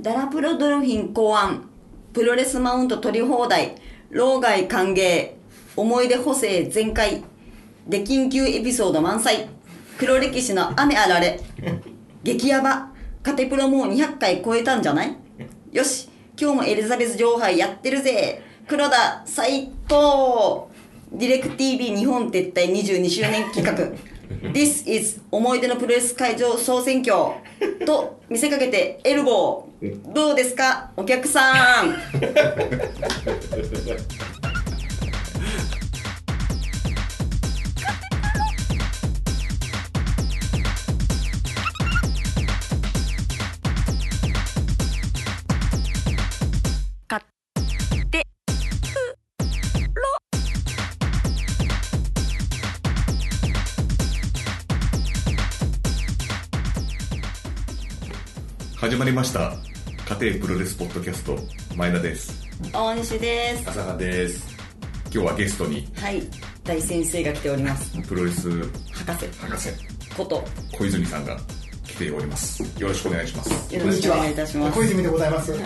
[0.00, 1.70] ダラプロドルフィン考案。
[2.12, 3.76] プロレスマウント取り放題。
[4.10, 5.30] 老害歓迎。
[5.74, 7.24] 思い出補正全開。
[7.86, 9.48] で緊急エピソード満載。
[9.96, 11.40] 黒歴史の雨あられ。
[12.22, 12.90] 激ヤバ。
[13.22, 15.16] カテプロもう200回超えたんじゃない？
[15.72, 16.10] よし。
[16.38, 18.42] 今日もエリザベス女王杯やってるぜ。
[18.68, 20.70] 黒田最高。
[21.10, 23.72] ディレク TV 日本撤退22周年企画。
[24.52, 27.34] This is 思い出のプロレス会場総選挙。
[27.86, 30.12] と見せかけてエルボー。
[30.12, 31.96] どうですかお客さん。
[58.86, 59.52] 始まりました。
[60.20, 61.36] 家庭プロレスポッドキャスト。
[61.74, 62.46] 前田です。
[62.72, 63.68] 大西です。
[63.70, 64.56] 浅香です。
[65.12, 65.88] 今日はゲストに。
[65.96, 66.22] はい。
[66.62, 68.00] 大先生が来ております。
[68.02, 68.48] プロレス。
[68.48, 69.26] 博士。
[69.40, 69.70] 博士。
[70.16, 70.44] こと。
[70.78, 71.36] 小泉さんが
[71.84, 72.62] 来ております。
[72.80, 73.74] よろしくお願いします。
[73.74, 74.78] よろしくお願いいたします。
[74.78, 75.52] 小泉でございます。
[75.52, 75.64] 今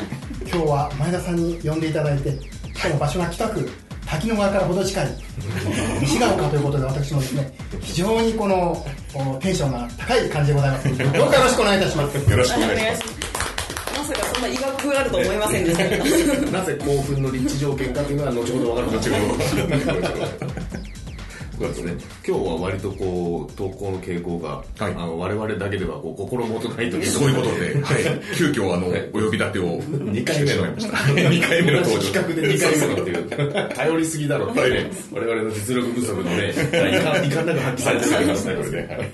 [0.52, 2.30] 日は前田さんに呼んでいただいて
[2.74, 3.70] しかも場所が北区
[4.10, 5.06] 滝野川からほど近い
[6.00, 12.30] 西が丘ということで私もですね非常にこのおテンションが高い感じでございますどうかよろしくお願いいたします。
[12.30, 13.19] よろしくおお願いします
[14.40, 20.80] んな医学があると思いませんでしたなぜ興奮の立地条件かというのは後ほど分かる後ほど。
[21.60, 21.92] そうですね
[22.26, 24.94] 今日は割とこう投稿の傾向が、はい。
[24.94, 32.12] あの我々だけではこう心もとないというそういうことで、はい、急遽あの、はいお呼び立てを2回目のしてしまいました2回目の登場。
[32.12, 36.54] 企画で2回目のっていう頼りすぎだろうってね我々の実力不足のねい。
[36.54, 38.48] かいかんなく発揮されてしまいます。
[38.48, 39.10] ねこれね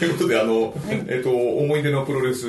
[0.00, 0.74] ということであの、
[1.06, 2.48] えっと思い出のプロレス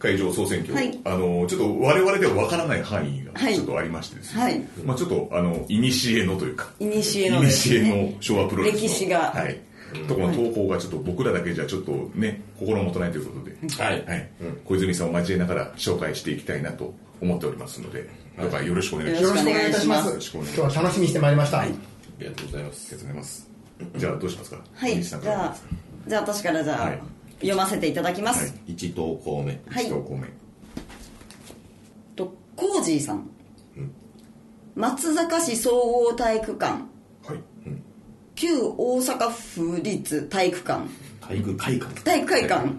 [0.00, 0.98] 会場総選挙、はい。
[1.04, 3.54] あのちょっと我々では分からない範囲がはい。
[3.54, 4.60] ちょっとありましてですね、はい。
[4.84, 9.18] まあ、ちょっとあの古のというかいにしえのです古のね昭和プロレスの歴史が。
[9.30, 9.60] はい。
[10.08, 14.04] とこの投稿がちょっと僕らだけじゃちょっとね心もとないということで、はい。
[14.06, 14.30] はい。
[14.64, 18.08] 小泉さんを交えながら紹介していきたいなと思っておりますので、
[18.40, 19.28] どうかよろしくお願いします。
[19.28, 20.30] よろしくお願いいたします。
[20.32, 21.72] 今日は楽しみにしてまいりました、あり
[22.24, 22.94] がとうございます。
[22.94, 23.50] ありがとうございます。
[23.96, 24.60] じゃあどうしますか？
[24.74, 24.96] はい。
[24.96, 25.34] 西さんから。
[25.36, 25.56] じゃあ
[26.06, 27.00] じゃあ私からじゃあ、はい
[27.40, 28.72] 読ませていただきます、はい。
[28.72, 29.60] 1投稿目。
[29.68, 29.86] はい。
[29.86, 30.28] 一投稿目。
[32.16, 33.28] とコージーさん、
[34.74, 36.82] 松坂市総合体育館。
[37.26, 37.40] はい。
[38.34, 40.88] 旧大阪府立体育館。
[41.20, 42.02] 体育会館。
[42.02, 42.70] 体育会館。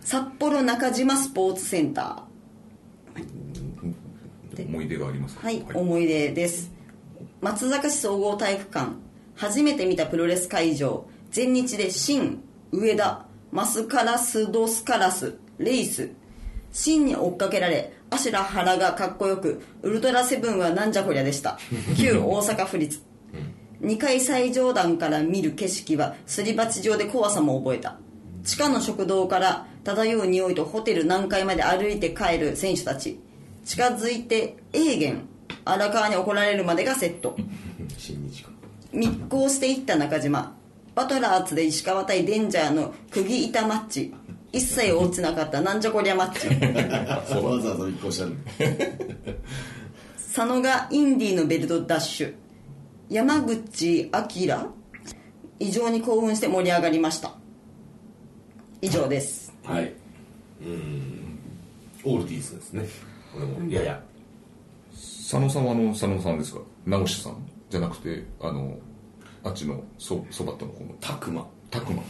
[0.00, 2.24] 札幌中島スポーツセンタ
[4.58, 5.36] 思い出があります。
[5.36, 5.42] か。
[5.42, 6.70] ーはい、思い出です。
[7.40, 8.92] 松坂市総合体育館。
[9.36, 11.06] 初めて見たプロレス会場。
[11.30, 16.10] 全日で新上田マスカラスドスカラスレイス。
[16.72, 21.58] 真に追っかけられアシュラ原がかっこよくウルトラセブンはなんじゃこりゃでした。
[21.96, 23.00] 旧大阪府立。
[23.80, 27.96] 2階最上段から見る景色はすり鉢状で怖さも覚えた。
[28.44, 33.18] 地下の食堂から漂う匂いとホテル何階まで歩いて帰る選手たち。
[33.64, 35.28] 近づいてエーゲン
[35.64, 37.36] 荒川に怒られるまでがセット。
[38.92, 40.56] 密航していった中島
[40.94, 44.14] バトラーズで石川対デンジャーの釘板マッチ。
[44.52, 45.60] 一切落ちなかった。
[45.60, 46.48] なんじゃこりゃマッチ。
[47.36, 48.36] わざわざ一個したる
[50.16, 52.34] 佐野がインディーのベルトダッシュ。
[53.08, 54.74] 山口明。
[55.60, 57.32] 異常に興奮して盛り上がりました。
[58.82, 59.52] 以上です。
[59.64, 59.92] はい。
[60.62, 61.38] うん。
[62.04, 62.88] オールディーズですね。
[63.32, 63.70] これも。
[63.70, 64.02] やや。
[64.92, 66.60] 佐野さんはあの佐野さんですか？
[66.86, 67.36] 直志さん？
[67.68, 68.78] じゃなくてあの
[69.42, 71.46] あっちのそそばとのこのたくま。
[71.70, 72.02] たくま。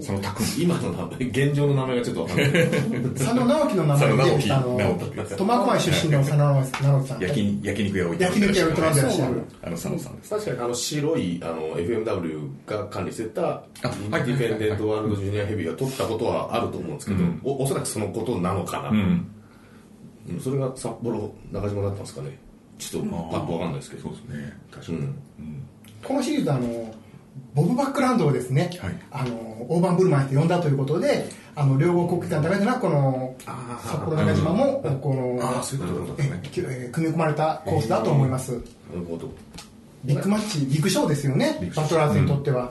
[0.00, 0.48] そのたくま。
[0.58, 2.50] 今の名前現状の名前がちょっとわかんない。
[3.16, 4.48] 佐野直樹の名前で佐野直樹。
[5.36, 7.20] 苫小牧出身の佐野直樹さん。
[7.20, 9.42] 焼き焼肉屋を焼肉屋を営んでらっしゃる。
[9.62, 10.30] あの佐野さんです。
[10.30, 13.62] 確かにあの白いあの FMW が管理してたはい。
[13.82, 17.40] ディフェンデントワールドジュニアヘビーが取ったことはあると思うんですけど、うん。
[17.42, 19.26] おおそらくそのことなのかな、うん。
[20.28, 20.40] うん。
[20.40, 22.38] それが札幌中島だったんですかね。
[22.78, 24.52] ちょっとパッとわかんないですけど、そうですね。
[24.70, 25.08] 確かに。
[26.02, 26.94] うんこのシリーズあの
[27.54, 31.26] ボブ・バックランドをですね、はいあの大盤振る舞いと呼んだということで
[31.56, 33.34] あの両国国技館だけでなくこの
[33.82, 36.40] 札幌中島もこのああそういうことですね。
[36.44, 39.28] えきえ組み込まれたコースだと思います、なるほど
[40.04, 42.70] ビッグマッチビッグショーですよねバトラーズにとっては、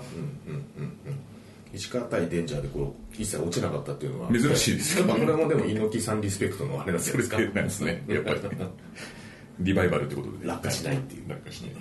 [1.73, 7.37] 石川対デンジャーでこう一切落ちなかったっていうのは珍しいですやっぱこれもでも猪木さんリスペクトのあれだったんですか？
[7.39, 8.03] なんですね。
[8.07, 8.39] やっぱり。
[9.59, 10.47] リバイバルってことで。
[10.47, 11.71] 落下しないっていう落下しない。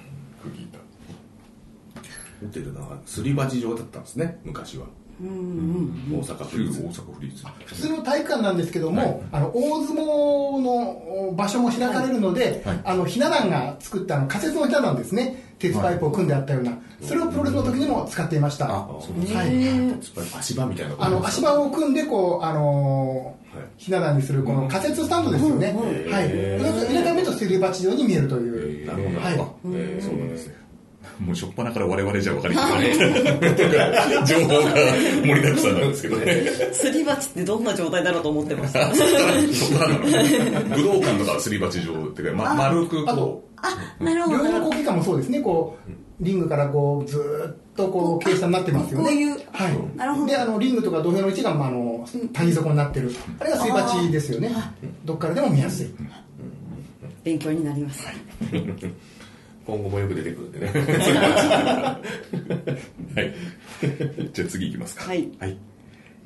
[2.44, 4.86] ホテルなんかすり鉢状だったんですね昔は。
[5.20, 7.44] 大阪府旧立大阪府立。
[7.66, 12.80] 普通の体育館なんですけども、あの大相撲の場所も開かれるので、はい。
[12.84, 15.54] あのひな壇が作ったあの仮設のひな壇ですね。
[15.58, 18.66] 鉄パイプを組んであったような、それをプロレスの時にも使っていました。
[18.66, 23.36] あそうですはい、足場みたいなあの足場を組んでこう、あの
[23.76, 25.72] ひな壇にするこの仮設スタンドですよね、
[26.10, 29.34] はい、目とすり鉢状に見えるという、なるほど、はい。
[29.76, 30.04] えー。
[30.04, 30.63] そうなんですね
[31.18, 34.26] もう初っ端から我々じゃ分かりません。
[34.26, 34.74] 情報が
[35.24, 36.44] 盛りだくさんなんですけどね。
[36.72, 38.96] すり鉢ってどんな状態だろうと思ってました武
[40.82, 45.90] 道館とかすり鉢状っていうか、ま、丸くあことあなるほど両方交換もそうですねこう
[46.20, 53.10] リングからこうずーっとこう傾斜になってますよねこういうはい、なるほどであのリングとか土俵の位置が、まあ、あの谷底になってる
[53.40, 54.50] あれがすり鉢ですよね
[55.04, 55.94] どっからでも見やすい
[57.24, 58.06] 勉強になります
[59.66, 60.70] 今後もよく出てくるんでね
[63.14, 63.34] はい。
[64.32, 65.04] じゃあ次行きますか。
[65.04, 65.28] はい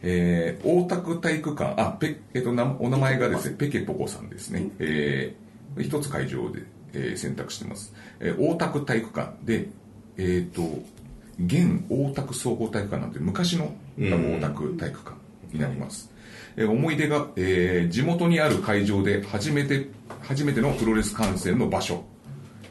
[0.02, 4.68] えー、大田区体育館、あ、ペ、えっ、と、なお名前がですね、ペケポコさんですね。
[4.78, 6.62] えー、一つ会場で、
[6.92, 7.92] えー選択してます。
[8.20, 9.68] えー、大田区体育館で、
[10.16, 10.62] えっ、と、
[11.44, 15.16] 現大田区総合体育館なんて昔の大田区体育館
[15.52, 16.10] になります。
[16.56, 19.88] えー思い出が、えー地元にある会場で初めて、
[20.22, 22.04] 初めてのプロレス観戦の場所。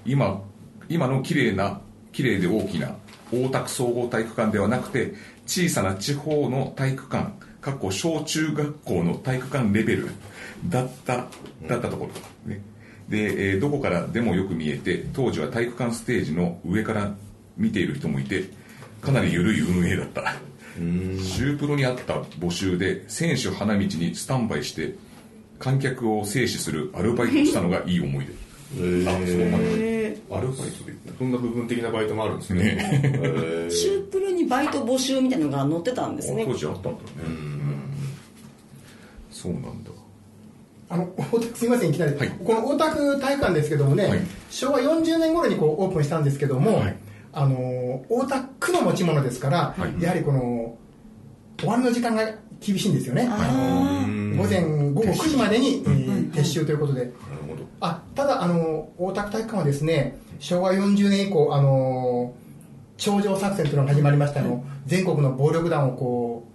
[0.05, 0.41] 今
[0.89, 1.81] 今の綺麗な
[2.11, 2.95] 綺麗で大きな
[3.31, 5.13] 大田区総合体育館ではなくて
[5.45, 7.31] 小さな地方の体育館
[7.61, 10.09] かっこ小中学校の体育館レベル
[10.69, 11.27] だった
[11.67, 12.09] だったとこ
[12.45, 12.51] ろ。
[12.51, 12.61] ね。
[13.09, 17.13] で、えーどこからでもよく見えて当時は体育館ステージの上から
[17.57, 18.45] 見ている人もいて
[19.01, 20.35] かなり緩い運営だった。
[20.77, 24.95] シュープロにあった募集で選手花道にスタンバイして
[25.57, 28.33] 観客を制止するアルバイトをしたのがいい思い出。
[28.77, 29.09] えー。
[29.09, 29.96] あそうなんだ
[30.29, 32.77] アルバイトでそんな部分的なバイトもあるんですね。
[33.01, 33.71] えー。
[33.71, 36.45] シュープルにバイト募集みたいなのが載ってたんですね。
[36.45, 36.97] 当時あったんだね、
[39.31, 39.91] そうなんだ。
[40.89, 42.29] あの大田区すみませんいきなり、はい。
[42.29, 44.19] この大田区体育館ですけどもね、はい。
[44.49, 46.97] 昭和40年頃にこうオープンしたんですけども、はい。
[47.33, 50.01] あの大田区の持ち物ですから、はい。
[50.01, 50.77] やはりこの
[51.59, 52.23] 終わりの時間が
[52.59, 57.11] 厳しいんですよね、あ午前午後9時までに、えー撤収ということで、
[57.79, 62.33] あただあの大田区体育館はですね昭和40年以降あの
[62.97, 66.47] 頂上作戦というのが始まりましたの、全国の暴力団をこ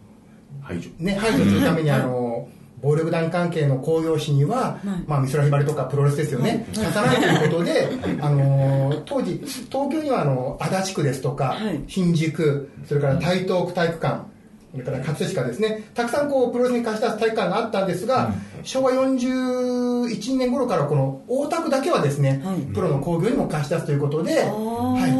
[0.60, 0.90] 排除。
[1.00, 2.48] う、ね、排除するために、あの
[2.82, 7.88] 暴力団関係の興行師には、まあ、美空ひばりとかプロレスですよね、足さないということで、
[8.20, 11.80] あの当時、東京にはあの足立区ですとか、はい。
[11.86, 14.24] 新宿、それから台東区体育館、
[14.72, 18.32] それから葛飾ですね、たくさんこうプロレスに貸し出す体育館があったんですが、
[18.62, 25.12] 昭和41年頃からこの大田区だけはですね、はいプロの興行にも貸し出すということで、はい。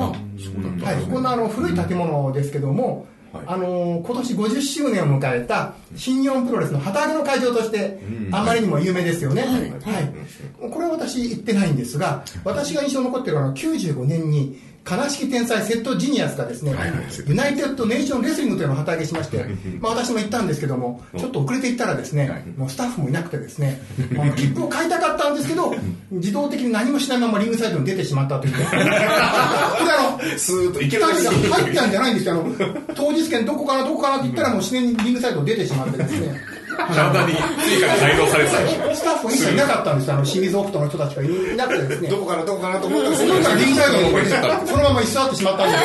[0.83, 3.45] はい、こんなあの古い建物ですけども、はい。
[3.47, 8.01] あの今年50周年を迎えた新日本プロレスの旗揚げの会場として、
[8.31, 10.71] あまりにも有名ですよね、はい。
[10.71, 14.59] これは私言ってないんですが私が印象に残っているのは95年に
[14.89, 19.45] 悲しき天才セットジニアスがですね、はいはいユナイテッドネーションレスリングというのを旗揚げしまして、
[19.81, 23.81] まあ、私も行ったんですけどもちょっと遅れて行ったらですね、もうスタッフもいなくてですね
[24.19, 25.75] あの切符を買いたかったんですけど
[26.11, 30.89] 自動的に何もしないままリングサイドに出てしまったという これあのスーッとい。
[30.89, 32.35] け2る入ったんじゃないんですよ。
[32.35, 32.55] あの
[32.95, 36.41] 当日券どこかなどこかなって言ったらもう自然にリングサイド出てしまってですね
[36.77, 37.35] 体に
[37.65, 40.15] 追加が内蔵されてたスタッフが一切いなかったんですよ。
[40.15, 42.09] あの清水オクトの人たちがいなくてですね。
[42.09, 45.85] どこかなどこかなと思ったんですそのからリングサイドにこれちょっとそのまま居座ってしまったんです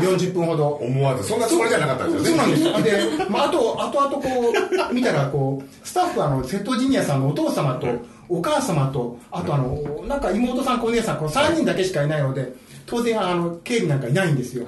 [0.00, 1.24] けど40分ほど思わず。
[1.28, 4.52] そんなつもりじゃなかったんですそうよねなんですで、まあ、あと後々こ
[4.90, 7.86] う見たらこうスタッフはあの瀬戸ジニアさんのお父様と
[8.28, 12.52] お母様とあとあのなんか妹さんお姉さんこの3人だけしかいないので
[12.86, 14.66] 当然あの警備なんかいないんですよ、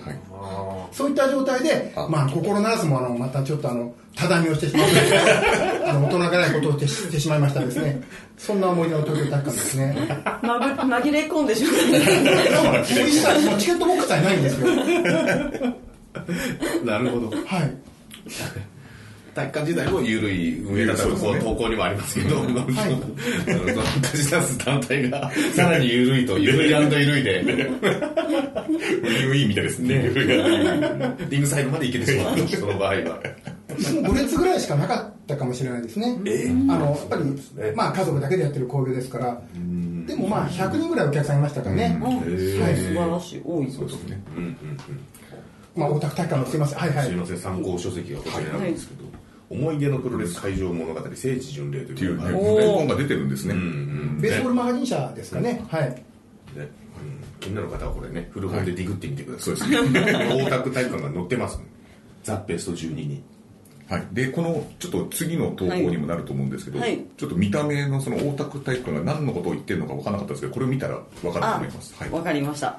[0.93, 8.01] そういった状態で、まあ、心ならずもあのまたちょっとあのただみをしてしまってあの大人げないことをしてしまいましたですね。
[8.39, 9.97] そんな思い出の東京体育館ですね。
[10.43, 11.73] まぐ紛れ込んでしまう
[12.73, 14.67] もう一切もうチケットボックスはないんですよ
[16.85, 17.77] なるほどはい
[19.35, 22.65] 体育館時代も緩い運営だったとこう投稿にもありますけど、あの
[24.03, 27.41] 貸し出す団体がさらに緩いと緩い緩いで。
[27.41, 30.11] ウィンウィンみたいですね
[31.29, 33.23] リングサイドまで行けてしまうと その場合は。
[33.79, 36.17] その5列ぐらいしかなかったかもしれないですね。
[36.69, 39.41] あのやっぱり、まあ、家族だけでやってる興行ですから、
[40.07, 41.99] でもまあ100人ぐらいお客さんいましたからね。
[42.01, 42.17] あはい。
[42.17, 43.43] 素晴らしい。
[43.45, 44.23] 多いそうですね。
[45.75, 46.79] まあ、大田区体育館のすいません。
[46.79, 47.07] はいはい。
[47.07, 47.17] すみ。
[47.17, 47.39] ません。
[47.39, 49.05] 参考書籍がこちらにあるんですけど、
[49.51, 52.97] 思い出のプロレス会場物語聖地巡礼という本が。
[52.97, 53.55] 出てるんですね、
[54.21, 55.65] ベースボールマガジン社ですかね。
[55.69, 55.91] はい。
[56.55, 56.69] でね、
[57.43, 60.47] うん、みんなの方はこれね古本でディグってみてください、そうですね。
[60.47, 61.61] 大田区体育館が載ってます、
[62.23, 63.23] ザ・ベスト12に
[63.89, 66.91] はい、でこのちょっと次の投稿にもなると思うんですけど、はい。
[66.91, 71.95] はいちょっと見た目のその大田区体育館が何のことを言ってるのか分からなかったですけどこれを見たら分かるとあ思います。
[71.99, 72.11] はい。
[72.11, 72.79] わかりました。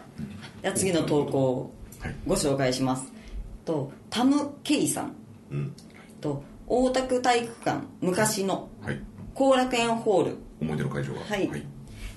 [0.61, 2.15] じゃあ次の投稿をはい。
[2.27, 3.11] ご紹介します。
[3.63, 5.13] とタム・ケイさん。
[5.51, 5.73] うん。
[6.19, 8.99] と大田区体育館昔のはい、
[9.33, 10.37] 後楽園ホール。
[10.61, 11.21] 思い出の会場が。
[11.21, 11.49] はい、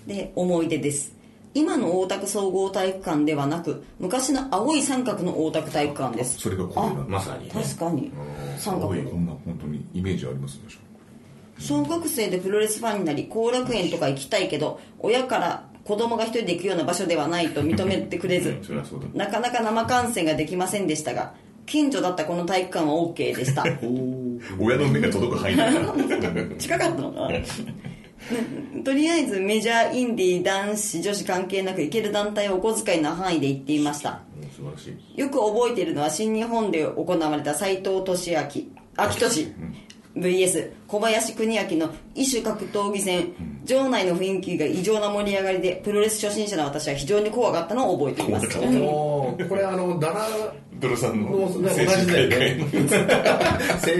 [0.06, 1.16] で思い出です。
[1.54, 6.38] 今の大田区総合体育館ではなく昔の青い三角の大田区体育館です。
[6.38, 7.50] それがこれなんですまさにね。
[7.52, 8.12] 確かに。
[8.58, 8.88] 三角。
[8.88, 10.78] こんな本当にイメージありますでしょ
[11.58, 18.60] 小学生でプロレスファンになり後楽園とか行きたいけど親から子供が一人で行くような場所ではないと認めてくれず
[19.14, 21.34] なかなか生観戦ができませんでしたが
[21.66, 23.64] 近所だったこの体育館は OK でした
[24.58, 26.56] 親の目が届く範囲だから。
[26.56, 27.28] 近かったのかな
[28.84, 34.22] とりあえずメジャーインディー男子女子関係なく行ける団体をお小遣いの範囲で行っていました
[35.16, 38.38] よく覚えているのは新日本で行われた斎藤俊明
[38.96, 39.54] 秋俊
[40.16, 43.32] VS 小林邦明の異種格闘技戦
[43.64, 50.26] 場内の雰囲気が異常な盛り上がりでプロレス初心者の私は非常に怖かったのを覚えていますこれあのダラ
[50.80, 51.22] ドルさん。
[51.22, 52.56] の同じだよね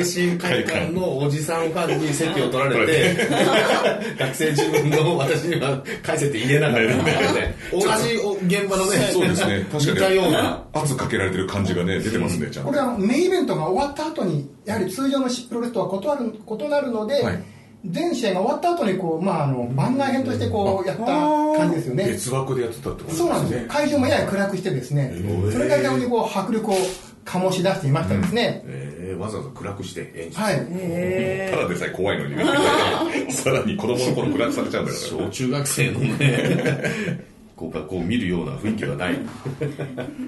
[0.05, 3.17] 精神会館のおじさんファンに席を取られて
[4.19, 7.55] 学生自分の私には返せて入れなかったんだよね。
[7.73, 9.67] 同じ現場のねそうですね。
[9.73, 10.65] 確似たかにような。
[10.75, 17.43] 圧かけられてる感じがね出てますねちゃんことれはメインイベントが終わった後にやはり通常のプロレスとは異なる異なるので、はい。
[17.87, 22.07] 全試合が終わった後にこう、まあ、あの番外編としてこうやった感じですよね。
[22.09, 23.69] 別枠でやってたってことそうなんですよ。
[23.69, 25.15] 会場もやや暗くしてですね。
[25.53, 26.75] それが逆にこう迫力を
[27.29, 30.41] 醸し出していましたですね、えーわざわざ暗くして演出。
[30.41, 30.67] はい。
[30.71, 32.37] へ ただでさえ怖いのに。
[32.37, 32.45] ね
[33.31, 37.29] さらに子供の頃暗くされちゃうんだから 小中学生のね。
[37.57, 39.19] こう学校を見るような雰囲気はない。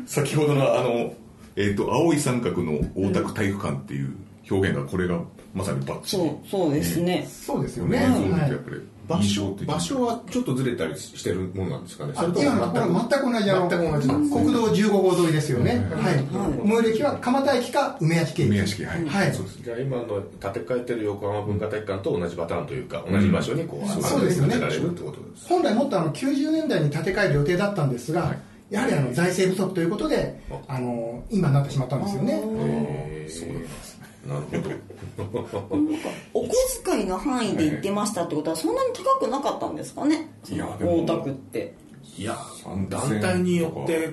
[0.06, 1.14] 先ほどのあの、
[1.54, 4.14] えー、と青い三角の大田区体育館っていう
[4.50, 5.20] 表現がこれが
[5.54, 6.22] まさにバッチリ。
[6.22, 7.28] そうそうですね。
[7.30, 8.06] そうですよね、ね。
[8.12, 8.76] そうやっぱり
[9.10, 12.12] 場所場所はちょっとずれたりしてるものなんですかね？
[12.14, 14.40] それと全く同じあの全く同じなんですね。
[14.42, 16.24] 国道15号沿いですよね、はい。
[16.64, 18.48] 最寄り駅は蒲田駅か梅屋敷駅。
[18.48, 19.34] 梅屋敷はい、はい。
[19.34, 19.56] そうです。
[19.56, 24.52] ねじゃあ今の建て替えてる横浜文化体育館と同じパターンというか同じ場所にこう、そうそうですよね。
[24.52, 28.38] 建てられるってことです本来もっとあの90年代に建て替える予定だったんですが、はい。
[28.70, 30.78] やはりあの財政不足ということであ。
[30.78, 32.34] の今になってしまったんですよね。
[32.34, 33.99] へー。
[33.99, 35.80] なるほど。
[36.34, 36.50] お小
[36.84, 40.30] 遣いの範囲で行ってましたってことはそんなに高くなかったんですかね？
[40.48, 41.74] 大田区って。
[42.16, 42.36] いや
[42.88, 44.12] 団体によって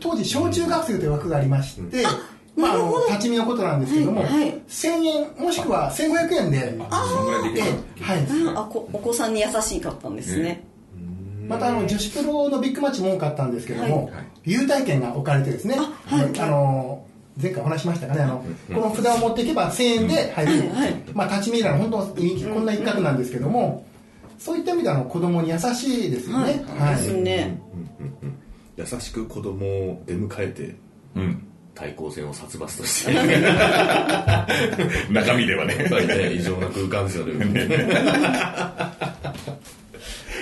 [0.00, 2.04] 当時小中学生という枠がありまして、
[2.56, 2.76] まあ、
[3.08, 4.62] 立ち見のことなんですけども、はいはい。
[4.68, 8.26] 1000円もしくは1500円であそんぐらいできえるえはい。
[8.54, 10.64] あこお子さんに優しかったんですね。
[11.48, 14.14] またあの女子プロのビッグマッチも多かったんですけども、はい。
[14.14, 14.26] はい。
[14.44, 17.04] 優待券が置かれてですね、あの
[17.40, 20.64] 前回お話しましたかねあの、この札を持っていけば1000円で入る、
[21.14, 23.86] まあ、立ち見エラーの本当こんな一角なんですけども、
[24.38, 26.96] そういった意味であの子供に優しいですよね、はい。
[26.96, 27.60] ですね。
[28.76, 30.74] 優しく子供を出迎えて
[31.14, 31.46] うん。
[31.74, 33.12] 対抗戦を殺伐として。
[35.10, 35.88] 中身ではね。
[36.34, 37.68] 異常な空間ですよね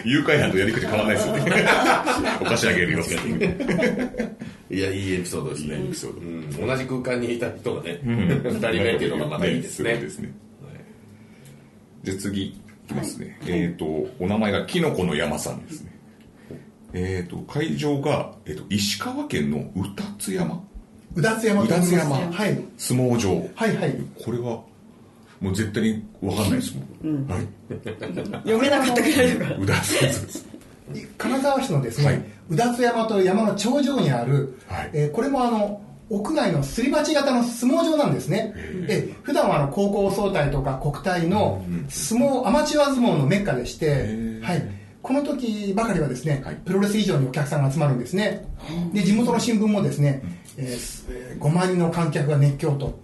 [0.05, 1.43] 誘拐犯とやり口変わらないですよね。
[2.41, 5.75] お菓子あげるよっていやいいエピソードですね。
[5.77, 6.67] うん。
[6.67, 9.91] 同じ空間にいた人がね二人目っていうのがまたいいですね。
[9.91, 10.33] すごいですね。
[12.03, 13.85] じゃあ次いきますね、えっ、と
[14.19, 15.93] お名前がきのこの山さんですね。
[16.93, 20.63] えっ、と会場が、えー、と石川県の宇達山。
[21.15, 22.33] うだつ山宇と言います達山。
[22.33, 22.65] はい。
[22.79, 23.49] 相撲場。
[23.55, 23.97] はいはい。
[24.25, 24.63] これは
[25.41, 27.47] もう絶対に分かんないですもん、はい。
[28.45, 29.57] 読めなかったぐらいだから。
[29.57, 30.47] 宇達山です。
[31.17, 32.25] 金沢市のですね、はい。
[32.51, 34.91] うだつ山という山の頂上にある、はい。
[34.93, 38.53] えーこれもあの屋内のすり鉢型の相撲場なんですね、
[38.89, 44.43] えー普段はあの高校総体とか国体の相撲アマチュア相撲のメッカでして、ー。
[44.43, 44.69] はい、
[45.03, 46.57] この時ばかりはですね、はい。
[46.57, 48.45] プロレス以上にお客さんが集まるんですね。
[48.93, 50.21] で地元の新聞もですね、
[50.57, 52.99] えーすえー5万人の観客が熱狂と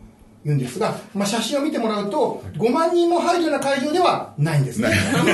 [0.46, 4.88] 言うんですが、まあ、写真を見てもらうと5万人も入るような会場ではないんですね。
[5.12, 5.26] こ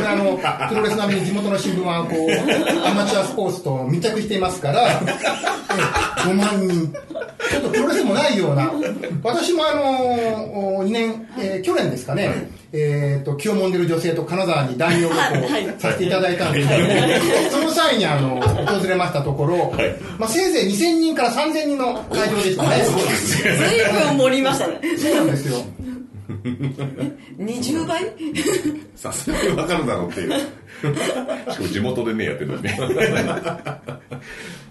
[0.00, 6.92] れあのプロレス並みに地元の新聞はこうアマチュアスポーツと密着していますから、えー5万人。
[7.50, 8.70] ちょっとプロレスもないような。
[9.24, 16.68] 私もあの2年、えー去年ですかね、えー、と気をもんでる女性と金沢に大名旅行させていただいたんです。
[16.68, 19.74] けども、その際にあの訪れましたところ、
[20.18, 22.84] まあ、せいぜい2000人から3000人の会場でしたね。
[22.84, 24.80] 随分盛りましたね。
[24.96, 25.58] そうなんですよ
[27.38, 28.04] 20倍？
[28.94, 30.32] さすがにわかるだろうっていう。
[31.50, 32.78] しかも地元でねやってるのにね。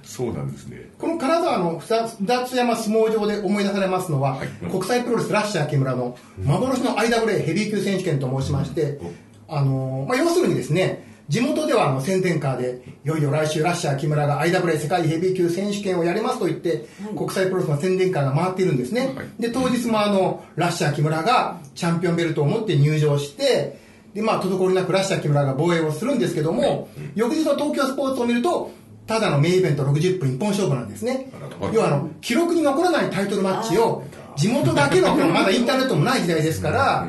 [0.03, 0.89] そうなんですね。
[0.97, 8.99] この金沢の二つ山相撲場で思い出されますのは、国際プロレスラッシャー木村の幻の IWA ヘビー級選手権と申しまして、
[9.47, 19.15] あのまあ、要するにですね、地元ではあの宣伝カーで、いよいよ来週ラッシャー木村が IWA 世界ヘビー級選手権をやりますと言って、国際プロレスの宣伝カーが回っているんですね。
[19.39, 23.79] で、当日もあの、ラッシャー木村がチャンピオンベルトを持って入場して、
[24.15, 28.71] で、まあ、滞りなくラッシャー木村が防衛をするんですけども、翌日の東京スポーツを見ると、
[29.05, 31.31] ただのメインイベント60分一本勝負なんですね。
[31.71, 34.03] 要はあの、記録に残らないタイトルマッチを、
[34.35, 37.07] 地元だけの、まだインターネットもない時代ですから、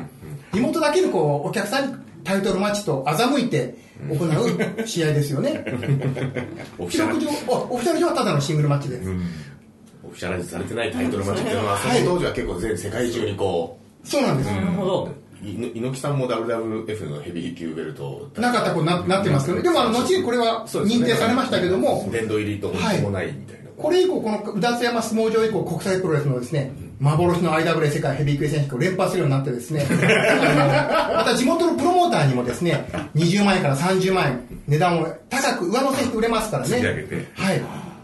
[0.53, 5.63] 地元だけのこう、お客さんにタイトルマッチと欺いて行う試合ですよね。
[6.77, 9.09] オフィシャル記録上、おオフィシャル上はただのシングルマッチです。
[10.03, 14.51] オフィシャライズされてないタイトルマッチっていうのは、その当時は結構全世界中にこそうなんです。
[14.51, 15.09] なるほど。
[15.43, 18.31] 猪木さんも WWF のヘビー級ベルトを。
[18.37, 19.63] なかったことにななってますけどね。
[19.63, 20.83] でもあの、後にこれはそう。
[20.83, 22.79] ですね認定されましたけども、殿堂入りとも
[23.09, 23.69] ないみたいな。
[23.75, 36.69] これ以降、この宇田津山相撲場以降、国際プロレスのですね、幻の IWA 世界ヘビー級選手権を連覇するようになってですね、 また地元のプロモーターにもですね、20万円から30万円、値段を高く上乗せして売れますからね。
[37.35, 37.61] はい。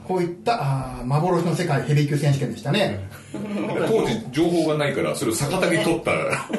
[0.07, 2.99] こういったあー幻の世界ヘビー級選手権でしたね。
[3.87, 6.11] 当時情報がないからそれを逆手に取った。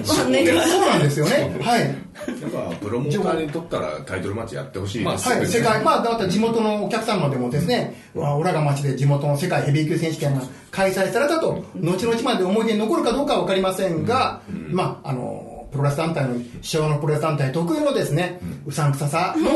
[0.04, 1.56] そうなんですよね。
[1.62, 1.80] はい。
[1.80, 19.50] やっぱプロモーターにとったらタイトルマッチやってほしいまあはい、世界、まあ、だから地元のお客様でもですね、うわ、オラが町で地元の世界ヘビー級選手権が開催されたと、後々まで思い出に残るかどうかは分かりませんが、まあ、あの、プロレス団体の、昭和のプロレス団体特有のですね、うさんくささの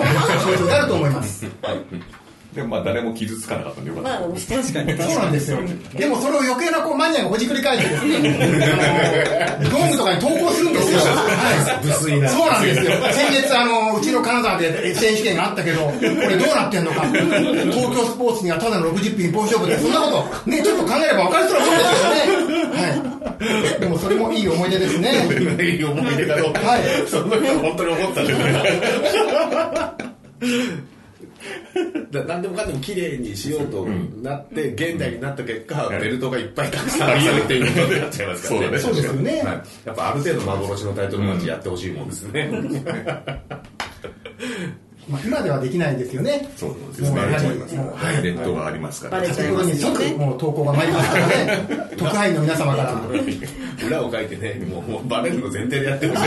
[0.53, 1.47] 象徴であると思います。
[2.55, 4.37] でもまあ誰も傷つかなかったんでよかった、まあ確
[4.73, 5.59] かに そうなんですよ。
[5.95, 8.19] でもそれを余計なこうマニアがほじくり返してですね、
[9.59, 10.99] あの、ゴングとかに投稿するんですよ。
[11.01, 11.87] はい。
[11.87, 12.93] 無粋なそうなんですよ。
[13.13, 17.07] 先月、あの、うちの金沢で選手権があったけど、これどうなってんのか。
[17.11, 17.25] 東
[17.95, 22.17] 京スポーツにはただの60分一本勝負で、そんなこと、ね、ちょっと考えれば分かりそうなもんですよね。
[22.73, 22.79] は
[23.79, 23.81] い。
[23.81, 25.29] でもそれもいい思い出ですね。
[25.63, 28.47] いい思い出だろうはいその人本当に思ったんですね
[32.11, 33.87] だ何でもかんでも綺麗にしようと
[34.23, 38.79] なって、現代になった結果、ベルトがいっぱいたくさんあるっていうことになっちゃいますからね。
[38.79, 39.31] そうですよね。
[39.39, 39.43] はい。
[39.85, 42.51] やっぱある程度幻のタイトルマッチやってほしいもんですね。
[45.09, 46.49] まあ、今ではできないですよね。
[46.57, 47.11] そうですね。
[47.11, 47.77] もうやはり。
[47.77, 48.23] もうはい。
[48.23, 51.67] ネットがありますからバレちゃい先ほどに即もう投稿が参りますからね。
[51.99, 53.01] 特派員の皆様から。
[53.85, 56.23] 裏を書いてね、もうもうバレるの前提でやってほしい。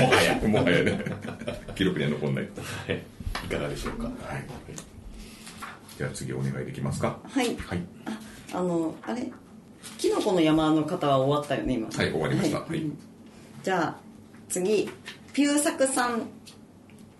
[0.00, 0.48] もはや。
[0.48, 1.04] もはやね。
[1.74, 2.44] 記録には残んない。
[2.86, 3.13] はい
[3.44, 4.04] いかがでしょうか？
[4.04, 4.46] はい。
[5.96, 7.18] じゃあ次お願いできますか？
[7.28, 7.56] はい。
[7.56, 7.82] はい。
[8.52, 9.30] あのあれ？
[9.98, 11.86] キノコの山の方は終わったよね今。
[11.88, 12.60] はい終わりました。
[12.60, 12.90] はい。
[13.62, 13.96] じゃあ
[14.48, 14.90] 次
[15.32, 16.28] ピューサクさん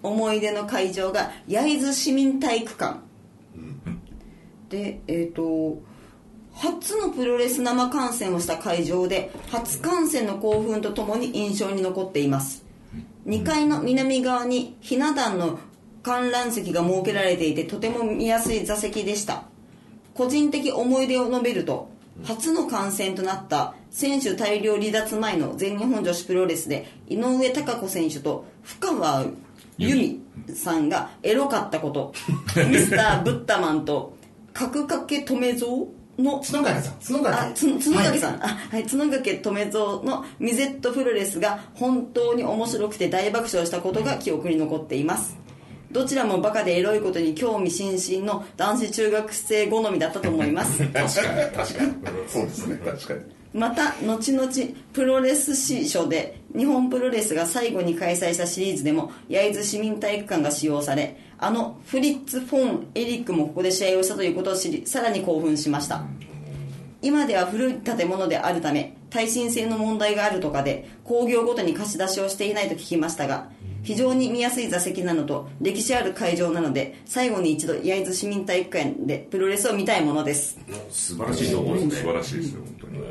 [0.03, 3.01] 思い出の会場が焼津市民体育館、
[4.69, 5.79] でえっ、と
[6.53, 12.65] 初のプロレス生観戦をした会場で初観戦の興奮とともに印象に残っています。
[13.27, 15.59] 2階の南側にひな壇の
[16.05, 19.43] 観覧席が設けられていてとても見やすい座席でした。
[20.15, 21.89] 個人的思い出を述べると
[22.23, 29.27] 初の観戦となった選手大量離脱前の全日本女子プロレスで井上貴子選手と深川
[29.77, 32.15] 由美さんがエロかったこと
[32.71, 34.15] ミスター・ブッダマンと
[34.53, 35.67] 角掛留蔵
[36.17, 45.37] の角掛さん、角掛あつ角掛さん、あはい角掛留蔵のミゼットプロレスが本当に面白くて大爆笑したことが記憶に残っています
[45.95, 50.79] どちらもバカでエロいことに興味津々の男子中学生好みだったと思います。
[50.91, 51.09] 確かに。
[51.57, 51.93] 確かに。
[52.27, 52.81] そうですね。
[52.85, 53.21] 確かに。
[53.53, 54.51] また後々
[54.93, 66.05] プロレス史書で日本プロレスが最後に開催したシリーズでも焼津市民体育館が使用されあのフリッツ・フォン・エリックもここで試合をしたということを知りさらに興奮しました。
[67.03, 73.51] 今では古い建物であるため耐震性の問題があるとかで工業ごとに貸し出しをしていないと聞きましたが
[73.85, 80.59] 非常に見やすい座席なのと歴史ある会場なので最後に一度焼津市民体育館でプロレスを見たいものです。
[80.91, 81.55] 素晴らしいす。
[81.55, 81.91] ね。
[81.91, 83.05] 素晴らしいですよ本当に。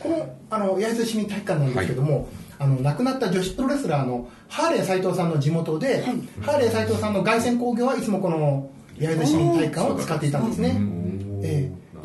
[0.00, 6.02] このあの焼津市民体育館なんですけども、あの亡くなった女子プロレスラーのハーレー斎藤さんの地元で、
[6.40, 11.05] ハーレー斎藤さんの凱旋工業はいつもこの焼津市民体育館を使っていたんですね、ええ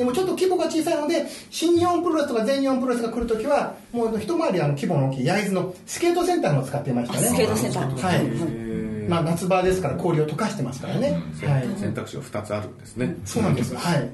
[0.02, 7.28] でもちょっと規模が小さいので新日本プロレスとか全日本プロレスが来るときはもう一回りあの規模の大きい焼津のスケートセンターのを使っていましたね。
[7.28, 8.02] スケートセンター。
[8.02, 13.16] はい、まあ、夏場ですから氷を溶かしてますからね、はい、選択肢が2つあるんですね。
[13.26, 14.10] そうなんですはい。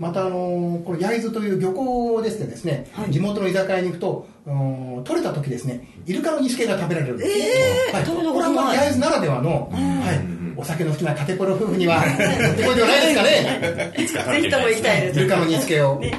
[0.00, 14.38] またあのこの焼津という漁港ですねですね、地元の居酒屋に行くとうん取れた時ですねイルカの煮付けが食べられるんです、はい、これは焼津ならではの、はいお酒の好きなカテプロ夫婦には もってこいではないですかね。
[14.40, 15.20] ぜひとも行きたいです。
[15.20, 16.12] イルカの煮付けを、ね、